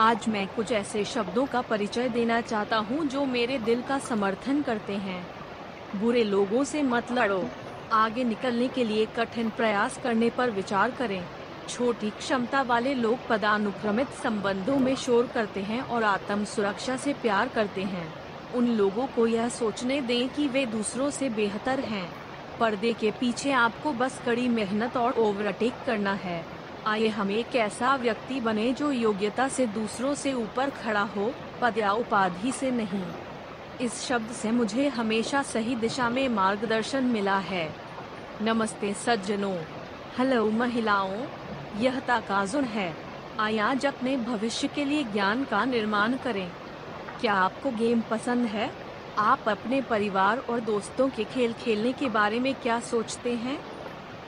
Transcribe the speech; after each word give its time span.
आज 0.00 0.28
मैं 0.28 0.46
कुछ 0.46 0.72
ऐसे 0.72 1.04
शब्दों 1.04 1.46
का 1.46 1.60
परिचय 1.60 2.08
देना 2.08 2.40
चाहता 2.40 2.76
हूँ 2.76 3.04
जो 3.06 3.24
मेरे 3.24 3.58
दिल 3.58 3.82
का 3.82 3.98
समर्थन 3.98 4.62
करते 4.62 4.92
हैं। 4.92 5.26
बुरे 5.96 6.24
लोगों 6.24 6.64
से 6.64 6.82
मत 6.82 7.12
लड़ो। 7.12 7.44
आगे 7.92 8.24
निकलने 8.24 8.68
के 8.68 8.84
लिए 8.84 9.06
कठिन 9.06 9.50
प्रयास 9.50 9.98
करने 10.02 10.30
पर 10.30 10.50
विचार 10.50 10.90
करें। 10.90 11.24
छोटी 11.68 12.10
क्षमता 12.10 12.62
वाले 12.62 12.94
लोग 12.94 13.26
पदानुक्रमित 13.28 14.08
संबंधों 14.22 14.76
में 14.76 14.94
शोर 14.96 15.26
करते 15.26 15.60
हैं 15.60 15.80
और 15.80 16.04
आत्म 16.04 16.44
सुरक्षा 16.44 16.96
से 16.96 17.12
प्यार 17.12 17.48
करते 17.48 17.82
हैं। 17.82 18.12
उन 18.54 18.68
लोगों 18.68 19.06
को 19.06 19.26
यह 19.26 19.48
सोचने 19.48 20.00
दें 20.00 20.28
कि 20.28 20.48
वे 20.48 20.66
दूसरों 20.66 21.10
से 21.10 21.28
बेहतर 21.28 21.80
हैं। 21.80 22.08
पर्दे 22.60 22.92
के 22.92 23.10
पीछे 23.10 23.52
आपको 23.52 23.92
बस 23.92 24.20
कड़ी 24.26 24.48
मेहनत 24.48 24.96
और 24.96 25.12
ओवरटेक 25.12 25.72
करना 25.86 26.14
है। 26.14 26.53
आइए 26.86 27.08
हम 27.08 27.30
एक 27.30 27.56
ऐसा 27.56 27.96
व्यक्ति 27.96 28.40
बने 28.40 28.72
जो 28.72 28.92
योग्यता 28.92 29.48
से 29.48 29.66
दूसरों 29.66 30.14
से 30.14 30.32
ऊपर 30.32 30.70
खड़ा 30.70 31.00
हो, 31.00 31.34
पद 31.60 31.78
या 31.78 31.92
उपाधि 31.92 32.52
से 32.52 32.70
नहीं। 32.70 33.04
इस 33.80 34.02
शब्द 34.02 34.30
से 34.30 34.50
मुझे 34.50 34.88
हमेशा 34.88 35.42
सही 35.42 35.76
दिशा 35.76 36.08
में 36.08 36.28
मार्गदर्शन 36.28 37.04
मिला 37.04 37.38
है। 37.38 37.74
नमस्ते 38.42 38.94
सज्जनों। 38.94 39.58
हेलो 40.18 40.50
महिलाओं। 40.50 41.26
यह 41.78 42.00
ताकाजुन 42.00 42.64
है। 42.64 42.96
आइए 43.40 43.58
आज 43.58 43.86
अपने 43.86 44.16
भविष्य 44.16 44.68
के 44.68 44.84
लिए 44.84 45.04
ज्ञान 45.04 45.44
का 45.44 45.64
निर्माण 45.64 46.16
करें। 46.16 46.52
क्या 47.20 47.34
आपको 47.34 47.70
गेम 47.70 48.02
पसंद 48.10 48.46
है? 48.46 48.72
आप 49.18 49.48
अपने 49.48 49.80
परिवार 49.80 50.38
और 50.38 50.60
दोस्तों 50.60 51.08
के 51.08 51.24
खेल 51.24 51.52
खेलने 51.52 51.92
के 51.92 52.08
बारे 52.08 52.40
में 52.40 52.54
क्या 52.54 52.80
सोचते 52.80 53.32
हैं? 53.32 53.73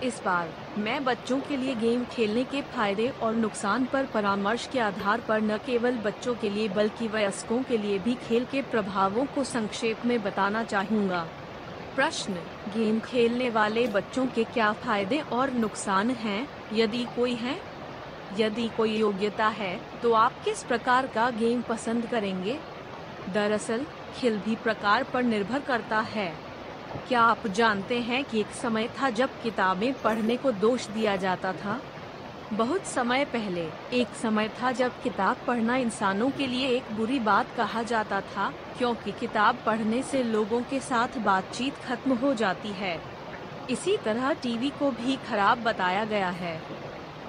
इस 0.02 0.22
बार, 0.24 0.48
मैं 0.78 1.04
बच्चों 1.04 1.40
के 1.40 1.56
लिए 1.56 1.74
गेम 1.74 2.04
खेलने 2.04 2.44
के 2.44 2.62
फ़ायदे 2.62 3.08
और 3.08 3.34
नुकसान 3.34 3.84
पर 3.84 4.06
परामर्श 4.06 4.66
के 4.66 4.78
आधार 4.78 5.20
पर 5.20 5.40
न 5.40 5.58
केवल 5.58 5.92
बच्चों 5.92 6.34
के 6.34 6.50
लिए 6.50 6.68
बल्कि 6.68 7.08
वयस्कों 7.08 7.62
के 7.62 7.78
लिए 7.78 7.98
भी 7.98 8.14
खेल 8.14 8.44
के 8.44 8.62
प्रभावों 8.62 9.26
को 9.26 9.44
संक्षेप 9.44 10.04
में 10.04 10.22
बताना 10.22 10.64
चाहूँगा। 10.64 11.28
प्रश्न, 11.96 12.32
गेम 12.76 13.00
खेलने 13.00 13.50
वाले 13.50 13.86
बच्चों 13.86 14.26
के 14.26 14.44
क्या 14.44 14.72
फ़ायदे 14.72 15.20
और 15.20 15.50
नुकसान 15.50 16.10
हैं? 16.10 16.48
यदि 16.72 17.06
कोई 17.16 17.34
है? 17.34 17.60
यदि 18.38 18.68
कोई 18.68 18.96
योग्यता 18.96 19.48
है 19.48 19.80
तो 20.02 20.12
आप 20.12 20.32
किस 20.44 20.62
प्रकार 20.62 21.06
का 21.06 21.30
गेम 21.30 21.62
पसंद 21.62 22.06
करेंगे? 22.06 22.58
दरअसल, 23.34 23.86
खेल 24.16 24.38
भी 24.38 24.56
प्रकार 24.56 25.02
पर 25.04 25.22
निर्भर 25.22 25.60
करता 25.60 26.00
है। 26.00 26.45
क्या 26.98 27.20
आप 27.20 27.46
जानते 27.46 28.00
हैं 28.00 28.24
कि 28.24 28.40
एक 28.40 28.50
समय 28.52 28.88
था 29.00 29.10
जब 29.10 29.30
किताबें 29.42 29.92
पढ़ने 29.94 30.36
को 30.36 30.52
दोष 30.52 30.86
दिया 30.86 31.16
जाता 31.16 31.52
था? 31.52 31.80
बहुत 32.52 32.86
समय 32.86 33.24
पहले, 33.24 33.66
एक 33.92 34.14
समय 34.22 34.48
था 34.62 34.72
जब 34.72 35.02
किताब 35.02 35.36
पढ़ना 35.46 35.76
इंसानों 35.76 36.30
के 36.30 36.46
लिए 36.46 36.68
एक 36.68 36.92
बुरी 36.92 37.18
बात 37.20 37.46
कहा 37.56 37.82
जाता 37.82 38.20
था, 38.20 38.52
क्योंकि 38.78 39.12
किताब 39.12 39.58
पढ़ने 39.66 40.02
से 40.02 40.22
लोगों 40.22 40.60
के 40.62 40.80
साथ 40.80 41.18
बातचीत 41.18 41.74
खत्म 41.74 42.14
हो 42.14 42.34
जाती 42.34 42.68
है। 42.68 43.00
इसी 43.70 43.96
तरह 43.96 44.32
टीवी 44.32 44.70
को 44.70 44.90
भी 44.90 45.16
खराब 45.16 45.62
बताया 45.62 46.04
गया 46.04 46.30
है। 46.30 46.60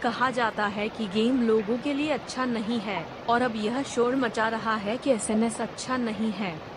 कहा 0.04 0.30
जाता 0.32 0.66
है 0.66 0.90
कि 0.90 1.08
गेम 1.08 1.42
लोगों 1.42 1.78
के 1.78 1.94
लिए 1.94 2.10
अच्छा 2.10 2.46
नहीं 2.46 2.80
है, 2.80 3.06
और 3.30 3.42
अब 3.42 3.56
यह 3.56 3.84
शोर 3.84 4.16
मचा 4.16 4.48
रहा 4.48 4.76
है 4.76 4.98
कि 4.98 5.12
एस 5.12 5.62
अच्छा 5.62 5.98
नहीं 5.98 6.32
है। 6.32 6.77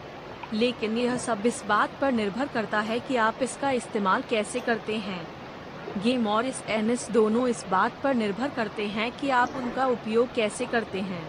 लेकिन 0.52 0.96
यह 0.98 1.16
सब 1.16 1.46
इस 1.46 1.62
बात 1.68 1.90
पर 2.00 2.12
निर्भर 2.12 2.46
करता 2.46 2.80
है 2.80 2.98
कि 3.00 3.16
आप 3.16 3.42
इसका 3.42 3.70
इस्तेमाल 3.70 4.22
कैसे 4.30 4.60
करते 4.60 4.96
हैं। 4.98 5.26
गेम 6.04 6.26
और 6.28 6.46
इस 6.46 6.62
एनएस 6.68 7.10
दोनों 7.10 7.46
इस 7.48 7.64
बात 7.70 8.00
पर 8.02 8.14
निर्भर 8.14 8.48
करते 8.48 8.86
हैं 8.86 9.10
कि 9.12 9.30
आप 9.30 9.54
उनका 9.56 9.86
उपयोग 9.86 10.34
कैसे 10.34 10.66
करते 10.66 11.00
हैं। 11.00 11.22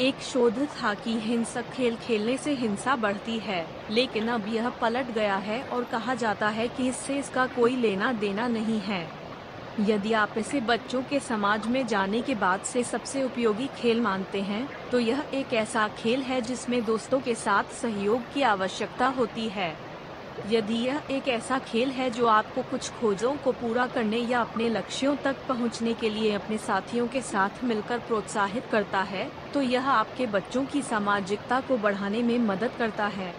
एक 0.00 0.20
शोध 0.22 0.58
था 0.74 0.92
कि 0.94 1.18
हिंसक 1.20 1.70
खेल 1.70 1.96
खेलने 1.96 2.36
से 2.36 2.52
हिंसा 2.54 2.94
बढ़ती 2.96 3.38
है, 3.38 3.66
लेकिन 3.90 4.28
अब 4.28 4.46
यह 4.48 4.68
पलट 4.80 5.10
गया 5.10 5.36
है 5.36 5.62
और 5.62 5.84
कहा 5.84 6.14
जाता 6.14 6.48
है 6.48 6.68
कि 6.68 6.88
इससे 6.88 7.18
इसका 7.18 7.46
कोई 7.46 7.76
लेना 7.76 8.12
देना 8.12 8.46
नहीं 8.48 8.78
है। 8.80 9.06
यदि 9.80 10.12
आप 10.12 10.34
इसे 10.38 10.60
बच्चों 10.60 11.02
के 11.02 11.18
समाज 11.20 11.66
में 11.66 11.86
जाने 11.86 12.20
के 12.22 12.34
बाद 12.34 12.60
से 12.62 12.82
सबसे 12.84 13.22
उपयोगी 13.22 13.66
खेल 13.76 14.00
मानते 14.00 14.40
हैं 14.42 14.66
तो 14.90 14.98
यह 14.98 15.22
एक 15.34 15.52
ऐसा 15.52 15.86
खेल 15.88 16.22
है 16.22 16.40
जिसमें 16.40 16.84
दोस्तों 16.84 17.20
के 17.20 17.34
साथ 17.34 17.72
सहयोग 17.72 18.32
की 18.34 18.42
आवश्यकता 18.42 19.06
होती 19.08 19.48
है। 19.48 19.72
यदि 20.48 20.74
यह 20.76 21.00
एक 21.10 21.28
ऐसा 21.28 21.58
खेल 21.58 21.90
है 21.90 22.10
जो 22.10 22.26
आपको 22.26 22.62
कुछ 22.62 22.90
खोजों 22.90 23.32
को 23.36 23.52
पूरा 23.52 23.86
करने 23.86 24.18
या 24.18 24.40
अपने 24.40 24.68
लक्ष्यों 24.68 25.14
तक 25.16 25.36
पहुँचने 25.48 25.94
के 25.94 26.10
लिए 26.10 26.32
अपने 26.34 26.58
साथियों 26.58 27.06
के 27.06 27.20
साथ 27.22 27.64
मिलकर 27.64 27.98
प्रोत्साहित 27.98 28.66
करता 28.72 29.00
है 29.04 29.30
तो 29.54 29.62
यह 29.62 29.88
आपके 29.90 30.26
बच्चों 30.26 30.64
की 30.64 30.82
सामाजिकता 30.82 31.60
को 31.60 31.76
बढ़ाने 31.78 32.22
में 32.22 32.38
मदद 32.38 32.70
करता 32.78 33.06
है। 33.06 33.34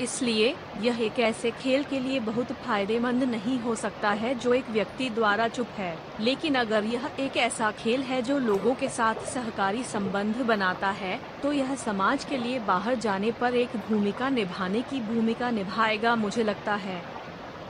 इसलिए 0.00 0.54
यह 0.80 1.00
एक 1.02 1.18
ऐसे 1.20 1.50
खेल 1.52 1.84
के 1.84 1.98
लिए 2.00 2.20
बहुत 2.20 2.52
फ़ायदेमंद 2.56 3.24
नहीं 3.24 3.58
हो 3.58 3.74
सकता 3.74 4.10
है 4.12 4.34
जो 4.34 4.52
एक 4.54 4.70
व्यक्ति 4.70 5.08
द्वारा 5.10 5.48
चुप 5.48 5.68
है। 5.76 5.96
लेकिन 6.20 6.54
अगर 6.54 6.84
यह 6.84 7.08
एक 7.20 7.36
ऐसा 7.36 7.70
खेल 7.70 8.02
है 8.02 8.20
जो 8.22 8.38
लोगों 8.38 8.74
के 8.74 8.88
साथ 8.88 9.24
सहकारी 9.26 9.82
संबंध 9.84 10.36
बनाता 10.46 10.90
है 10.90 11.18
तो 11.42 11.52
यह 11.52 11.74
समाज 11.74 12.24
के 12.24 12.36
लिए 12.36 12.58
बाहर 12.58 12.94
जाने 12.96 13.32
पर 13.32 13.54
एक 13.54 13.76
भूमिका 13.88 14.28
निभाने 14.28 14.82
की 14.82 15.00
भूमिका 15.00 15.50
निभाएगा 15.50 16.14
मुझे 16.16 16.44
लगता 16.44 16.74
है। 16.76 17.02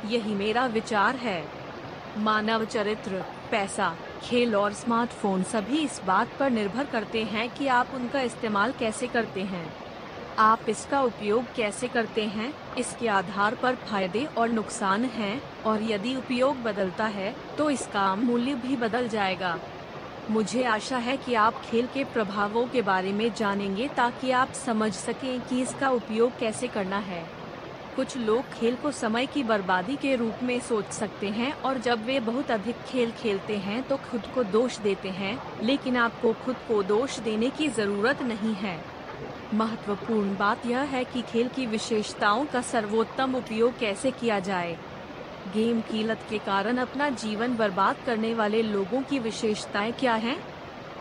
यही 0.07 0.35
मेरा 0.35 0.67
विचार 0.67 1.17
है। 1.17 1.43
मानव 2.19 2.65
चरित्र, 2.65 3.25
पैसा, 3.51 3.95
खेल 4.23 4.55
और 4.57 4.73
स्मार्टफ़ोन 4.73 5.43
सभी 5.43 5.79
इस 5.79 6.01
बात 6.07 6.37
पर 6.39 6.51
निर्भर 6.51 6.85
करते 6.85 7.23
हैं 7.25 7.49
कि 7.55 7.67
आप 7.67 7.91
उनका 7.95 8.21
इस्तेमाल 8.21 8.73
कैसे 8.73 9.07
करते 9.07 9.43
हैं। 9.43 9.67
आप 10.39 10.69
इसका 10.69 11.01
उपयोग 11.03 11.45
कैसे 11.55 11.89
करते 11.89 12.25
हैं? 12.25 12.53
इसके 12.79 13.09
आधार 13.09 13.55
पर 13.55 13.75
फ़ायदे 13.87 14.25
और 14.39 14.49
नुकसान 14.49 15.05
हैं, 15.07 15.41
और 15.67 15.83
यदि 15.83 16.15
उपयोग 16.17 16.63
बदलता 16.63 17.05
है 17.07 17.35
तो 17.59 17.69
इसका 17.71 18.15
मूल्य 18.17 18.55
भी 18.57 18.77
बदल 18.77 19.09
जाएगा। 19.09 19.59
मुझे 20.31 20.63
आशा 20.65 20.99
है 20.99 21.17
कि 21.17 21.35
आप 21.37 21.61
खेल 21.63 21.87
के 21.87 22.05
प्रभावों 22.05 22.67
के 22.67 22.83
बारे 22.83 23.13
में 23.13 23.33
जानेंगे 23.35 23.89
ताकि 23.89 24.31
आप 24.33 24.53
समझ 24.57 24.93
सकें 24.93 25.41
कि 25.41 25.61
इसका 25.63 25.91
उपयोग 25.91 26.39
कैसे 26.39 26.69
करना 26.69 26.99
है। 27.03 27.23
कुछ 27.97 28.17
लोग 28.17 28.51
खेल 28.51 28.77
को 28.77 28.91
समय 28.93 29.27
की 29.27 29.43
बर्बादी 29.45 29.97
के 29.97 30.15
रूप 30.17 30.43
में 30.43 30.59
सोच 30.61 30.91
सकते 30.93 31.29
हैं, 31.29 31.53
और 31.55 31.79
जब 31.79 32.05
वे 32.07 32.21
बहुत 32.21 32.51
अधिक 32.51 32.85
खेल 32.89 33.11
खेलते 33.13 33.57
हैं 33.59 33.83
तो 33.83 33.97
खुद 34.11 34.27
को 34.35 34.45
दोष 34.47 34.79
देते 34.79 35.09
हैं, 35.11 35.39
लेकिन 35.63 35.97
आपको 35.97 36.33
खुद 36.45 36.57
को 36.69 36.83
दोष 36.85 37.19
देने 37.21 37.51
की 37.51 37.69
ज़रूरत 37.71 38.23
नहीं 38.23 38.55
है। 38.57 38.79
महत्वपूर्ण 39.55 40.37
बात 40.37 40.67
यह 40.67 40.79
है 40.79 41.05
कि 41.05 41.23
खेल 41.23 41.49
की 41.49 41.67
विशेषताओं 41.67 42.45
का 42.45 42.61
सर्वोत्तम 42.61 43.35
उपयोग 43.35 43.79
कैसे 43.79 44.11
किया 44.11 44.39
जाए 44.39 44.79
गेम 45.55 45.81
की 45.81 46.03
लत 46.03 46.21
के 46.31 46.39
कारण 46.39 46.77
अपना 46.77 47.11
जीवन 47.11 47.57
बर्बाद 47.57 47.97
करने 48.07 48.35
वाले 48.35 48.63
लोगों 48.63 49.03
की 49.03 49.19
विशेषताएँ 49.19 49.93
क्या 49.93 50.15
हैं? 50.15 50.39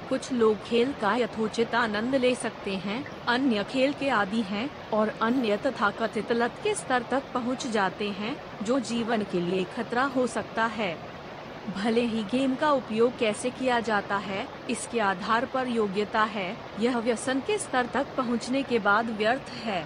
कुछ 0.09 0.31
लोग 0.33 0.63
खेल 0.63 0.93
का 1.01 1.15
यथोचित 1.15 1.75
आनंद 1.75 2.15
ले 2.15 2.35
सकते 2.35 2.75
हैं, 2.75 3.25
अन्य 3.25 3.63
खेल 3.63 3.93
के 3.93 4.09
आदि 4.09 4.41
हैं, 4.41 4.69
और 4.93 5.09
अन्य 5.21 5.57
तथा 5.57 5.89
कथित 5.91 6.31
लत 6.31 6.53
के 6.63 6.75
स्तर 6.75 7.03
तक 7.11 7.23
पहुँच 7.33 7.67
जाते 7.67 8.09
हैं, 8.09 8.37
जो 8.63 8.79
जीवन 8.79 9.21
के 9.21 9.41
लिए 9.41 9.63
खतरा 9.63 10.03
हो 10.03 10.27
सकता 10.27 10.65
है 10.65 11.16
भले 11.67 12.01
ही 12.01 12.23
गेम 12.23 12.55
का 12.55 12.71
उपयोग 12.71 13.17
कैसे 13.17 13.49
किया 13.49 13.79
जाता 13.79 14.17
है, 14.17 14.47
इसके 14.69 14.99
आधार 14.99 15.45
पर 15.45 15.67
योग्यता 15.67 16.23
है। 16.23 16.55
यह 16.79 16.97
व्यसन 16.97 17.39
के 17.39 17.57
स्तर 17.57 17.85
तक 17.85 18.15
पहुँचने 18.17 18.63
के 18.63 18.79
बाद 18.79 19.09
व्यर्थ 19.09 19.49
है। 19.63 19.85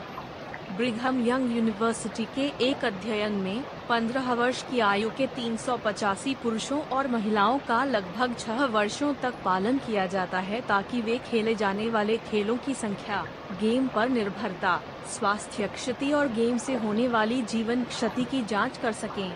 ब्रिघम 0.77 1.19
यंग 1.27 1.55
यूनिवर्सिटी 1.55 2.25
के 2.25 2.45
एक 2.65 2.85
अध्ययन 2.85 3.31
में 3.31 3.63
15 3.89 4.33
वर्ष 4.33 4.61
की 4.63 4.79
आयु 4.79 5.09
के 5.09 5.27
तीन 5.27 5.57
सौ 5.57 5.77
पचासी 5.77 6.35
पुरुषों 6.35 6.79
और 6.87 7.07
महिलाओं 7.07 7.59
का 7.59 7.83
लगभग 7.85 8.35
छह 8.39 8.63
वर्षों 8.65 9.13
तक 9.13 9.33
पालन 9.45 9.77
किया 9.77 10.05
जाता 10.05 10.39
है 10.39 10.61
ताकि 10.61 11.01
वे 11.01 11.17
खेले 11.17 11.55
जाने 11.55 11.89
वाले 11.89 12.17
खेलों 12.17 12.57
की 12.57 12.73
संख्या, 12.73 13.25
गेम 13.61 13.87
पर 13.87 14.09
निर्भरता, 14.09 14.79
स्वास्थ्य 15.09 15.67
क्षति 15.67 16.11
और 16.11 16.27
गेम 16.27 16.57
से 16.57 16.75
होने 16.75 17.07
वाली 17.07 17.41
जीवन 17.41 17.83
क्षति 17.83 18.23
की 18.23 18.43
जाँच 18.43 18.77
कर 18.77 18.91
सकें। 18.91 19.31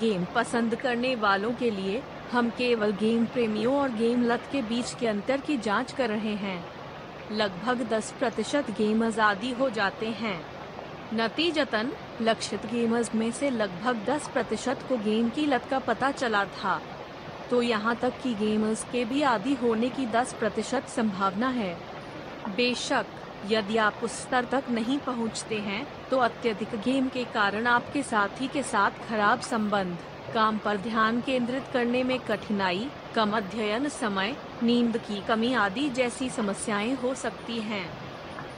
गेम 0.00 0.24
पसंद 0.34 0.74
करने 0.74 1.14
वालों 1.14 1.52
के 1.52 1.70
लिए 1.70 2.02
हम 2.32 2.50
केवल 2.50 2.92
गेम 2.92 3.24
प्रेमियों 3.26 3.76
और 3.76 3.92
गेम 3.92 4.22
लत 4.24 4.48
के 4.52 4.62
बीच 4.62 4.94
के 4.94 5.06
अंतर 5.06 5.40
की 5.40 5.56
जाँच 5.56 5.92
कर 5.92 6.08
रहे 6.08 6.34
हैं। 6.36 6.64
लगभग 7.32 7.86
10 7.88 8.10
प्रतिशत 8.18 8.70
गेम 8.70 9.04
आज़ादी 9.04 9.50
हो 9.50 9.68
जाते 9.70 10.06
हैं। 10.06 10.40
नतीजतन, 11.14 11.90
लक्षित 12.22 12.66
गेमर्स 12.66 13.14
में 13.14 13.30
से 13.30 13.50
लगभग 13.50 14.04
10 14.06 14.28
प्रतिशत 14.28 14.84
को 14.88 14.96
गेम 14.96 15.28
की 15.28 15.46
लत 15.46 15.66
का 15.70 15.78
पता 15.78 16.10
चला 16.10 16.44
था। 16.44 16.80
तो 17.50 17.62
यहाँ 17.62 17.94
तक 17.96 18.20
कि 18.22 18.34
गेमर्स 18.34 18.84
के 18.84 19.04
भी 19.04 19.22
आदि 19.22 19.54
होने 19.54 19.88
की 19.88 20.06
10 20.06 20.32
प्रतिशत 20.32 20.88
संभावना 20.88 21.48
है। 21.48 21.74
बेशक 22.56 23.06
यदि 23.48 23.76
आप 23.76 24.00
उस 24.02 24.12
स्तर 24.12 24.44
तक 24.44 24.64
नहीं 24.70 24.98
पहुँचते 24.98 25.58
हैं, 25.58 25.86
तो 26.10 26.18
अत्यधिक 26.18 26.74
गेम 26.74 27.08
के 27.08 27.24
कारण 27.24 27.66
आपके 27.66 28.02
साथी 28.02 28.48
के 28.48 28.62
साथ 28.62 28.90
खराब 29.08 29.40
संबंध। 29.40 29.98
काम 30.34 30.58
पर 30.58 30.76
ध्यान 30.76 31.20
केंद्रित 31.20 31.64
करने 31.72 32.02
में 32.02 32.18
कठिनाई 32.20 32.88
कम 33.14 33.30
अध्ययन 33.30 33.88
समय 33.88 34.36
नींद 34.62 34.96
की 34.96 35.20
कमी 35.20 35.54
आदि 35.54 35.88
जैसी 35.90 36.30
समस्याएँ 36.30 36.94
हो 36.94 37.14
सकती 37.14 37.58
हैं। 37.60 37.90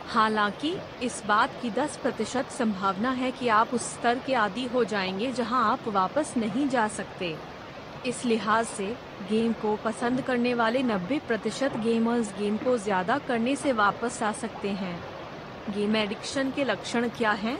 हालाँकि 0.08 0.76
इस 1.02 1.22
बात 1.26 1.50
की 1.62 1.70
10 1.70 1.96
प्रतिशत 1.96 2.48
संभावना 2.50 3.10
है 3.10 3.30
कि 3.30 3.48
आप 3.48 3.74
उस 3.74 3.82
स्तर 3.82 4.18
के 4.18 4.34
आदि 4.34 4.64
हो 4.64 4.84
जाएँगे 4.84 5.32
जहाँ 5.32 5.72
आप 5.72 5.88
वापस 5.88 6.34
नहीं 6.36 6.68
जा 6.68 6.88
सकते। 6.88 7.36
इस 8.06 8.24
लिहाज 8.24 8.66
से 8.66 8.86
गेम 9.30 9.52
को 9.52 9.74
पसंद 9.76 10.20
करने 10.20 10.54
वाले 10.54 10.82
90 10.82 11.18
प्रतिशत 11.20 11.76
गेमर्स 11.76 12.32
गेम 12.38 12.56
को 12.56 12.76
ज़्यादा 12.78 13.18
करने 13.18 13.54
से 13.56 13.72
वापस 13.72 14.22
आ 14.22 14.32
सकते 14.32 14.68
हैं 14.70 14.96
गेम 15.74 15.96
एडिक्शन 15.96 16.50
के 16.50 16.64
लक्षण 16.64 17.08
क्या 17.08 17.32
हैं? 17.32 17.58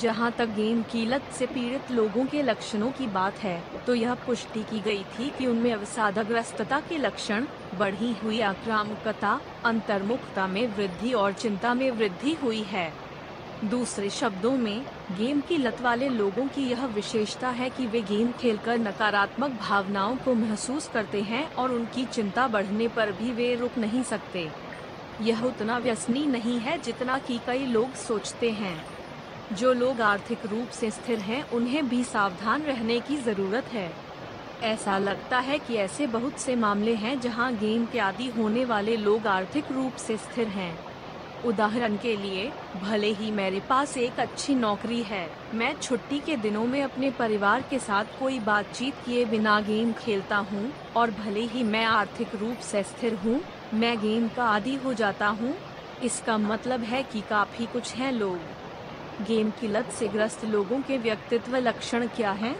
जहाँ 0.00 0.30
तक 0.30 0.48
गेम 0.48 0.82
की 0.82 1.04
लत 1.06 1.22
से 1.38 1.46
पीड़ित 1.46 1.90
लोगों 1.90 2.24
के 2.26 2.42
लक्षणों 2.42 2.90
की 2.90 3.06
बात 3.06 3.38
है 3.38 3.62
तो 3.86 3.94
यह 3.94 4.14
पुष्टि 4.26 4.62
की 4.62 4.80
गई 4.80 5.02
थी 5.18 5.28
कि 5.38 5.46
उनमें 5.46 5.72
अवसादग्रस्तता 5.72 6.80
के 6.80 6.98
लक्षण, 6.98 7.46
बढ़ी 7.78 8.12
हुई 8.22 8.40
आक्रामकता, 8.40 9.40
अंतर्मुखता 9.64 10.46
में 10.46 10.66
वृद्धि 10.76 11.12
और 11.12 11.32
चिंता 11.32 11.74
में 11.74 11.90
वृद्धि 11.90 12.34
हुई 12.34 12.62
है 12.62 12.92
दूसरे 13.64 14.10
शब्दों 14.10 14.56
में, 14.56 14.84
गेम 15.16 15.40
की 15.40 15.56
लत 15.56 15.80
वाले 15.80 16.08
लोगों 16.08 16.46
की 16.46 16.62
यह 16.62 16.86
विशेषता 16.86 17.48
है 17.48 17.70
कि 17.70 17.86
वे 17.86 18.00
गेम 18.00 18.32
खेलकर 18.32 18.78
नकारात्मक 18.78 19.50
भावनाओं 19.50 20.16
को 20.16 20.34
महसूस 20.34 20.88
करते 20.88 21.22
हैं 21.22 21.54
और 21.54 21.72
उनकी 21.72 22.04
चिंता 22.04 22.48
बढ़ने 22.48 22.88
पर 22.88 23.12
भी 23.12 23.32
वे 23.32 23.54
रुक 23.54 23.78
नहीं 23.78 24.02
सकते। 24.02 24.50
यह 25.20 25.42
उतना 25.42 25.78
व्यसनी 25.78 26.26
नहीं 26.26 26.58
है 26.60 26.78
जितना 26.78 27.18
कि 27.18 27.40
कई 27.46 27.66
लोग 27.66 27.94
सोचते 27.94 28.50
हैं। 28.50 28.84
जो 29.52 29.72
लोग 29.72 30.00
आर्थिक 30.00 30.46
रूप 30.46 30.68
से 30.68 30.90
स्थिर 30.90 31.18
हैं, 31.18 31.50
उन्हें 31.50 31.88
भी 31.88 32.04
सावधान 32.04 32.62
रहने 32.62 33.00
की 33.00 33.16
ज़रूरत 33.16 33.64
है। 33.64 33.92
ऐसा 34.62 34.98
लगता 34.98 35.38
है 35.38 35.58
कि 35.58 35.74
ऐसे 35.74 36.06
बहुत 36.06 36.38
से 36.38 36.56
मामले 36.56 36.94
हैं 36.94 37.20
जहाँ 37.20 37.56
गेम 37.56 37.86
के 37.86 37.98
आदि 37.98 38.26
होने 38.28 38.64
वाले 38.64 38.96
लोग 38.96 39.26
आर्थिक 39.26 39.72
रूप 39.72 39.96
से 39.96 40.16
स्थिर 40.16 40.48
हैं। 40.48 40.91
उदाहरण 41.44 41.96
के 41.96 42.14
लिए, 42.16 42.50
भले 42.82 43.08
ही 43.12 43.30
मेरे 43.30 43.60
पास 43.60 43.96
एक 43.98 44.20
अच्छी 44.20 44.54
नौकरी 44.54 45.02
है, 45.02 45.26
मैं 45.54 45.74
छुट्टी 45.80 46.18
के 46.18 46.36
दिनों 46.36 46.64
में 46.66 46.82
अपने 46.82 47.10
परिवार 47.10 47.64
के 47.70 47.78
साथ 47.78 48.18
कोई 48.18 48.38
बातचीत 48.40 48.94
किए 49.06 49.24
बिना 49.24 49.60
गेम 49.60 49.92
खेलता 49.94 50.36
हूँ, 50.50 50.72
और 50.96 51.10
भले 51.10 51.40
ही 51.46 51.62
मैं 51.64 51.84
आर्थिक 51.86 52.34
रूप 52.34 52.58
से 52.62 52.82
स्थिर 52.82 53.14
हूँ, 53.14 53.40
मैं 53.74 53.96
गेम 54.00 54.28
का 54.28 54.44
आदि 54.46 54.74
हो 54.74 54.94
जाता 54.94 55.28
हूँ 55.28 55.54
इसका 56.04 56.36
मतलब 56.38 56.80
है 56.82 57.02
कि 57.02 57.20
काफ़ी 57.20 57.66
कुछ 57.66 57.94
हैं 57.94 58.12
लोग 58.12 59.24
गेम 59.26 59.50
की 59.50 59.68
लत 59.68 59.90
से 59.90 60.08
ग्रस्त 60.08 60.44
लोगों 60.44 60.80
के 60.82 60.98
व्यक्तित्व 60.98 61.56
लक्षण 61.56 62.06
क्या 62.06 62.30
हैं? 62.32 62.56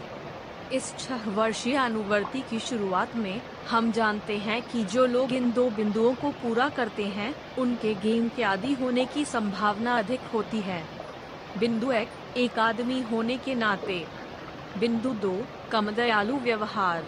इस 0.71 0.95
छह 0.99 1.29
वर्षीय 1.29 1.75
अनुवर्ती 1.75 2.41
की 2.41 2.59
शुरुआत 2.59 3.15
में 3.15 3.41
हम 3.69 3.91
जानते 3.91 4.37
हैं 4.37 4.61
कि 4.61 4.83
जो 4.83 5.05
लोग 5.05 5.33
इन 5.33 5.51
दो 5.51 5.69
बिंदुओं 5.69 6.15
को 6.15 6.31
पूरा 6.31 6.69
करते 6.69 7.05
हैं, 7.05 7.55
उनके 7.57 7.93
गेम 7.93 8.29
के 8.29 8.43
आदि 8.43 8.73
होने 8.73 9.05
की 9.05 9.25
संभावना 9.25 9.97
अधिक 9.97 10.19
होती 10.19 10.59
है। 10.59 10.83
बिंदु 11.57 11.91
एक 11.91 12.09
एक 12.37 12.59
आदमी 12.59 13.01
होने 13.01 13.37
के 13.37 13.55
नाते। 13.55 14.05
बिंदु 14.77 15.09
दो 15.09 15.43
कम 15.71 15.91
दयालु 15.91 16.37
व्यवहार। 16.37 17.05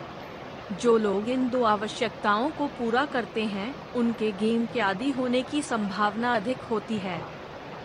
जो 0.82 0.98
लोग 0.98 1.30
इन 1.30 1.50
दो 1.50 1.64
आवश्यकताओं 1.64 2.50
को 2.50 2.68
पूरा 2.68 3.06
करते 3.06 3.44
हैं, 3.44 3.94
उनके 3.94 4.32
गेम 4.32 4.66
के 4.66 4.80
आदि 4.80 5.12
होने 5.12 5.42
की 5.42 5.62
संभावना 5.62 6.36
अधिक 6.36 6.58
होती 6.58 6.98
है। 6.98 7.35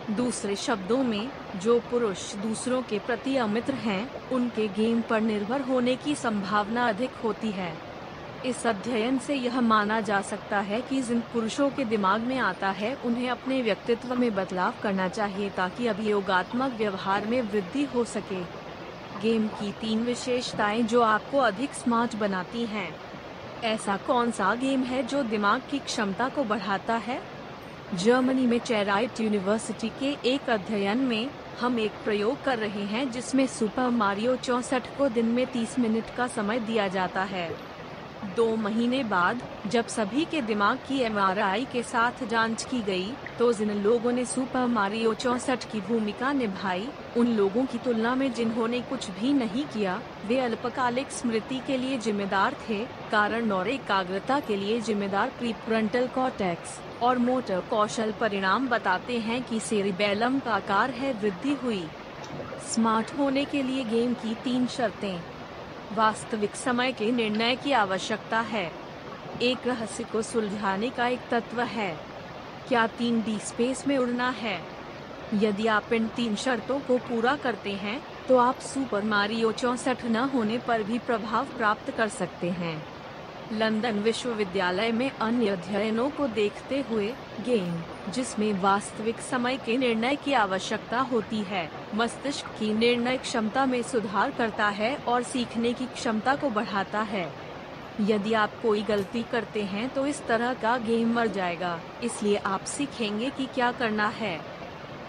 दूसरे 0.09 0.55
शब्दों 0.55 1.03
में 1.03 1.29
जो 1.55 1.79
पुरुष 1.79 2.35
दूसरों 2.35 2.81
के 2.81 2.99
प्रति 2.99 3.35
अमित्र 3.35 3.73
हैं, 3.73 4.29
उनके 4.29 4.67
गेम 4.67 5.01
पर 5.01 5.21
निर्भर 5.21 5.61
होने 5.61 5.95
की 5.95 6.15
संभावना 6.15 6.89
अधिक 6.89 7.09
होती 7.23 7.51
है। 7.51 7.77
इस 8.45 8.67
अध्ययन 8.67 9.19
से 9.19 9.35
यह 9.35 9.61
माना 9.61 10.01
जा 10.01 10.21
सकता 10.21 10.59
है 10.59 10.81
कि 10.81 11.01
जिन 11.01 11.19
पुरुषों 11.19 11.69
के 11.69 11.85
दिमाग 11.85 12.21
में 12.21 12.37
आता 12.37 12.69
है 12.69 12.95
उन्हें 12.95 13.29
अपने 13.29 13.61
व्यक्तित्व 13.61 14.15
में 14.15 14.35
बदलाव 14.35 14.73
करना 14.83 15.07
चाहिए 15.07 15.49
ताकि 15.49 15.87
अभियोगात्मक 15.87 16.71
व्यवहार 16.71 17.25
में 17.25 17.41
वृद्धि 17.41 17.83
हो 17.83 18.03
सके। 18.03 18.41
गेम 19.21 19.47
की 19.47 19.71
तीन 19.71 19.99
विशेषताएँ 19.99 20.81
जो 20.81 21.01
आपको 21.01 21.37
अधिक 21.37 21.73
स्मार्ट 21.73 22.15
बनाती 22.15 22.65
हैं। 22.65 22.95
ऐसा 23.63 23.97
कौन 23.97 24.31
सा 24.31 24.55
गेम 24.55 24.83
है 24.83 25.03
जो 25.03 25.23
दिमाग 25.23 25.61
की 25.71 25.79
क्षमता 25.79 26.29
को 26.29 26.43
बढ़ाता 26.43 26.95
है? 26.95 27.40
जर्मनी 27.95 28.45
में 28.47 28.59
चेराइट 28.59 29.19
यूनिवर्सिटी 29.21 29.89
के 29.89 30.15
एक 30.25 30.49
अध्ययन 30.49 30.97
में 30.97 31.29
हम 31.59 31.79
एक 31.79 31.91
प्रयोग 32.03 32.43
कर 32.43 32.57
रहे 32.57 32.83
हैं 32.83 33.11
जिसमें 33.11 33.45
सुपर 33.47 33.89
मारियो 33.89 34.35
चौसठ 34.35 34.87
को 34.97 35.07
दिन 35.09 35.25
में 35.25 35.45
30 35.45 35.77
मिनट 35.79 36.15
का 36.15 36.27
समय 36.27 36.59
दिया 36.59 36.87
जाता 36.87 37.23
है। 37.23 37.49
दो 38.35 38.55
महीने 38.55 39.03
बाद 39.03 39.41
जब 39.67 39.87
सभी 39.87 40.25
के 40.25 40.41
दिमाग 40.41 40.77
की 40.77 40.99
एमआरआई 40.99 41.65
के 41.65 41.83
साथ 41.83 42.23
जाँच 42.27 42.63
की 42.63 42.81
गई, 42.81 43.11
तो 43.39 43.51
जिन 43.53 43.71
लोगों 43.71 44.11
ने 44.11 44.25
सुपर 44.25 44.65
मारियो 44.67 45.13
चौसठ 45.13 45.71
की 45.71 45.81
भूमिका 45.81 46.31
निभाई 46.31 46.87
उन 47.17 47.27
लोगों 47.27 47.65
की 47.65 47.77
तुलना 47.77 48.15
में 48.15 48.33
जिन्होंने 48.33 48.81
कुछ 48.81 49.09
भी 49.11 49.33
नहीं 49.33 49.65
किया 49.65 50.01
वे 50.27 50.39
अल्पकालिक 50.39 51.11
स्मृति 51.11 51.61
के 51.67 51.77
लिए 51.77 51.97
जिम्मेदार 51.97 52.55
थे 52.69 52.85
कारण 53.11 53.51
और 53.51 53.67
एकाग्रता 53.69 54.39
के 54.39 54.55
लिए 54.55 54.79
जिम्मेदार 54.81 55.31
प्रीफ्रंटल 55.39 56.07
कॉर्टेक्स 56.07 56.79
और 57.01 57.17
मोटर 57.17 57.59
कौशल 57.59 58.11
परिणाम 58.11 58.67
बताते 58.67 59.17
हैं 59.19 59.43
कि 59.43 59.59
सेरिबेलम 59.59 60.39
का 60.39 60.51
आकार 60.51 60.89
है, 60.89 61.13
वृद्धि 61.13 61.53
हुई। 61.53 61.87
स्मार्ट 62.71 63.11
होने 63.17 63.45
के 63.45 63.63
लिए 63.63 63.83
गेम 63.83 64.13
की 64.13 64.35
तीन 64.35 64.67
शर्तें। 64.67 65.21
वास्तविक 65.93 66.55
समय 66.55 66.91
के 66.91 67.11
निर्णय 67.11 67.55
की 67.55 67.71
आवश्यकता 67.71 68.39
है। 68.39 68.71
एक, 69.41 69.67
रहस्य 69.67 70.03
को 70.03 70.21
सुलझाने 70.21 70.89
का 70.89 71.07
एक 71.07 71.27
तत्व 71.31 71.61
है। 71.61 71.97
क्या 72.67 72.87
तीन 72.87 73.21
डी 73.21 73.37
स्पेस 73.39 73.87
में 73.87 73.97
उड़ना 73.97 74.29
है? 74.29 74.59
यदि 75.33 75.67
आप 75.67 75.93
इन 75.93 76.07
तीन 76.07 76.35
शर्तों 76.35 76.79
को 76.79 76.97
पूरा 76.97 77.35
करते 77.35 77.71
हैं 77.71 78.01
तो 78.27 78.37
आप 78.37 78.59
सुपर 78.59 79.03
मारियो 79.03 79.51
चौसठ 79.51 80.05
न 80.05 80.15
होने 80.15 80.57
पर 80.57 80.83
भी 80.83 80.99
प्रभाव 80.99 81.45
प्राप्त 81.57 81.91
कर 81.91 82.07
सकते 82.07 82.49
हैं। 82.49 82.90
लंदन 83.51 83.99
विश्वविद्यालय 83.99 84.91
में 84.91 85.09
अन्य 85.11 85.47
अध्ययनों 85.47 86.09
को 86.09 86.27
देखते 86.27 86.79
हुए 86.81 87.07
गेम, 87.45 87.73
जिसमें 88.11 88.51
वास्तविक 88.53 89.19
समय 89.21 89.57
के 89.57 89.77
निर्णय 89.77 90.15
की 90.15 90.33
आवश्यकता 90.33 90.99
होती 91.01 91.41
है, 91.43 91.69
मस्तिष्क 91.95 92.45
की 92.59 92.73
निर्णय 92.73 93.17
क्षमता 93.17 93.65
में 93.65 93.81
सुधार 93.81 94.31
करता 94.31 94.67
है 94.69 94.95
और 94.97 95.23
सीखने 95.23 95.73
की 95.73 95.85
क्षमता 95.85 96.35
को 96.35 96.49
बढ़ाता 96.49 97.01
है। 97.01 97.27
यदि 98.01 98.33
आप 98.33 98.51
कोई 98.61 98.81
गलती 98.81 99.23
करते 99.23 99.63
हैं 99.63 99.87
तो 99.89 100.05
इस 100.05 100.25
तरह 100.27 100.53
का 100.53 100.77
गेम 100.77 101.13
मर 101.13 101.27
जाएगा। 101.27 101.79
इसलिए 102.03 102.35
आप 102.35 102.63
सीखेंगे 102.65 103.29
कि 103.29 103.45
क्या 103.45 103.71
करना 103.71 104.07
है। 104.09 104.39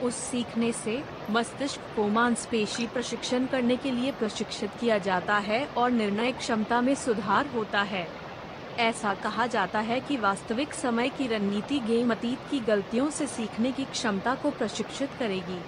उस 0.03 0.15
सीखने 0.15 0.73
से 0.73 1.03
मस्तिष्क 1.31 1.81
को 1.97 2.07
मांसपेशी 2.09 2.87
प्रशिक्षण 2.87 3.47
करने 3.47 3.77
के 3.77 3.91
लिए 3.91 4.13
प्रशिक्षित 4.13 4.71
किया 4.81 4.99
जाता 4.99 5.37
है 5.39 5.65
और 5.67 5.91
निर्णय 5.91 6.33
क्षमता 6.33 6.81
में 6.81 6.95
सुधार 6.95 7.47
होता 7.47 7.83
है। 7.83 8.07
ऐसा 8.79 9.13
कहा 9.15 9.47
जाता 9.47 9.81
है 9.81 10.01
कि 10.01 10.17
वास्तविक 10.17 10.75
समय 10.75 11.09
की 11.09 11.27
रणनीति 11.27 11.79
गेम 11.81 12.11
अतीत 12.11 12.39
की 12.51 12.61
गलतियों 12.61 13.09
से 13.11 13.27
सीखने 13.27 13.73
की 13.73 13.85
क्षमता 13.85 14.35
को 14.35 14.51
प्रशिक्षित 14.51 15.11
करेगी। 15.19 15.61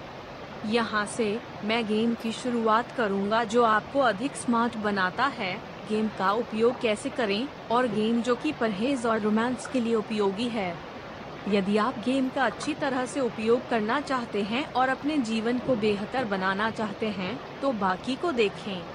यहाँ 0.73 1.05
से 1.05 1.27
मैं 1.65 1.85
गेम 1.87 2.13
की 2.13 2.31
शुरुआत 2.31 2.91
करूँगा 2.91 3.43
जो 3.43 3.63
आपको 3.63 3.99
अधिक 3.99 4.35
स्मार्ट 4.35 4.77
बनाता 4.77 5.25
है। 5.25 5.53
गेम 5.89 6.07
का 6.17 6.31
उपयोग 6.31 6.79
कैसे 6.81 7.09
करें 7.09 7.47
और 7.71 7.87
गेम 7.87 8.21
जो 8.21 8.35
कि 8.35 8.51
परहेज 8.51 9.05
और 9.05 9.19
रोमांस 9.19 9.67
के 9.67 9.79
लिए 9.79 9.95
उपयोगी 9.95 10.47
है। 10.49 10.73
यदि 11.49 11.77
आप 11.77 11.99
गेम 12.05 12.29
का 12.29 12.45
अच्छी 12.45 12.73
तरह 12.73 13.05
से 13.05 13.19
उपयोग 13.19 13.69
करना 13.69 13.99
चाहते 14.01 14.41
हैं 14.43 14.65
और 14.73 14.89
अपने 14.89 15.17
जीवन 15.17 15.59
को 15.59 15.75
बेहतर 15.75 16.25
बनाना 16.25 16.69
चाहते 16.71 17.09
हैं 17.09 17.39
तो 17.61 17.71
बाकी 17.71 18.15
को 18.15 18.31
देखें। 18.31 18.94